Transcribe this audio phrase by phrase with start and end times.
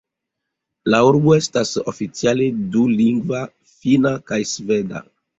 [0.93, 3.41] La urbo estas oficiale dulingva,
[3.81, 5.03] Finna kaj Sveda.